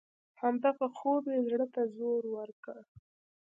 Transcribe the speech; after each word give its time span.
همدغه 0.41 0.87
خوب 0.97 1.23
یې 1.33 1.39
زړه 1.49 1.67
ته 1.73 1.81
زور 1.97 2.23
ورکړ. 2.35 2.79